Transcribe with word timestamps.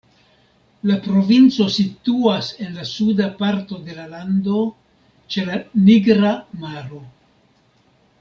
La 0.91 0.95
provinco 1.07 1.67
situas 1.73 2.49
en 2.67 2.73
la 2.79 2.85
suda 2.91 3.27
parto 3.41 3.77
de 3.89 3.97
la 3.99 4.07
lando, 4.15 4.63
ĉe 5.35 5.45
la 5.51 5.59
Nigra 5.91 6.33
Maro. 6.65 7.03